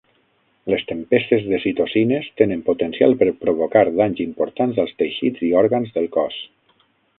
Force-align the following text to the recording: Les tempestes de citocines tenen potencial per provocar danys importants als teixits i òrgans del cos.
Les 0.73 0.85
tempestes 0.91 1.43
de 1.51 1.59
citocines 1.65 2.29
tenen 2.41 2.63
potencial 2.71 3.13
per 3.21 3.29
provocar 3.43 3.85
danys 4.01 4.25
importants 4.27 4.83
als 4.87 4.97
teixits 5.03 5.47
i 5.51 5.53
òrgans 5.63 5.97
del 5.99 6.13
cos. 6.19 6.43